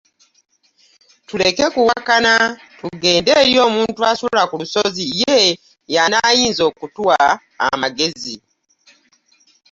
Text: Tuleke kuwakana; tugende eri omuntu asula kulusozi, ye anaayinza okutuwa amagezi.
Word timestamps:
Tuleke 1.27 1.65
kuwakana; 1.73 2.33
tugende 2.79 3.31
eri 3.41 3.55
omuntu 3.67 3.99
asula 4.11 4.41
kulusozi, 4.49 5.03
ye 5.21 5.37
anaayinza 6.03 6.61
okutuwa 6.69 7.17
amagezi. 7.67 8.35